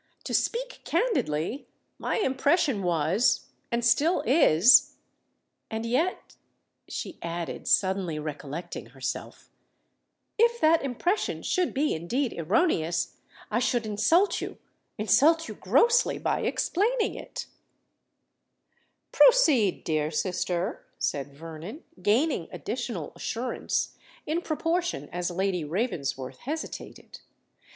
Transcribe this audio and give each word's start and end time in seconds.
To 0.23 0.33
speak 0.33 0.79
candidly, 0.83 1.67
my 1.99 2.15
impression 2.17 2.81
was—and 2.81 3.85
still 3.85 4.21
is,—and 4.25 5.85
yet," 5.85 6.35
she 6.87 7.19
added, 7.21 7.67
suddenly 7.67 8.17
recollecting 8.17 8.87
herself, 8.87 9.51
"if 10.39 10.59
that 10.59 10.81
impression 10.81 11.43
should 11.43 11.71
be 11.71 11.93
indeed 11.93 12.33
erroneous, 12.35 13.17
I 13.51 13.59
should 13.59 13.85
insult 13.85 14.41
you—insult 14.41 15.47
you 15.47 15.53
grossly 15.53 16.17
by 16.17 16.39
explaining 16.39 17.13
it——" 17.13 17.45
"Proceed, 19.11 19.83
dear 19.83 20.09
sister," 20.09 20.83
said 20.97 21.31
Vernon, 21.35 21.83
gaining 22.01 22.47
additional 22.51 23.13
assurance, 23.15 23.93
in 24.25 24.41
proportion 24.41 25.09
as 25.11 25.29
Lady 25.29 25.63
Ravensworth 25.63 26.39
hesitated. 26.39 27.19